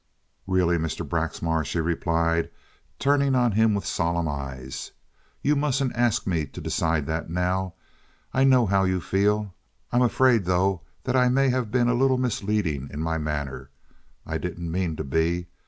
"Really, 0.47 0.79
Mr. 0.79 1.07
Braxmar," 1.07 1.63
she 1.63 1.79
replied, 1.79 2.49
turning 2.97 3.35
on 3.35 3.51
him 3.51 3.75
with 3.75 3.85
solemn 3.85 4.27
eyes, 4.27 4.93
"you 5.43 5.55
mustn't 5.55 5.95
ask 5.95 6.25
me 6.25 6.47
to 6.47 6.59
decide 6.59 7.05
that 7.05 7.29
now. 7.29 7.75
I 8.33 8.43
know 8.43 8.65
how 8.65 8.83
you 8.83 8.99
feel. 8.99 9.53
I'm 9.91 10.01
afraid, 10.01 10.45
though, 10.45 10.81
that 11.03 11.15
I 11.15 11.29
may 11.29 11.49
have 11.49 11.69
been 11.69 11.87
a 11.87 11.93
little 11.93 12.17
misleading 12.17 12.89
in 12.91 12.99
my 13.01 13.19
manner. 13.19 13.69
I 14.25 14.39
didn't 14.39 14.71
mean 14.71 14.95
to 14.95 15.03
be. 15.03 15.45